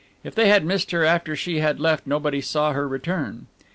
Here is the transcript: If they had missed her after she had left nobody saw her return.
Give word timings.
If 0.23 0.33
they 0.33 0.49
had 0.49 0.65
missed 0.65 0.89
her 0.89 1.05
after 1.05 1.35
she 1.35 1.59
had 1.59 1.79
left 1.79 2.07
nobody 2.07 2.41
saw 2.41 2.73
her 2.73 2.87
return. 2.87 3.45